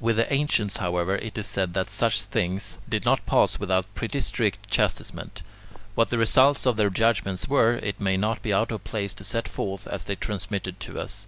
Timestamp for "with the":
0.00-0.32